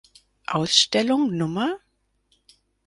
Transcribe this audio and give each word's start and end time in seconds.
Ausstellung 0.47 1.29
Nr. 1.31 1.77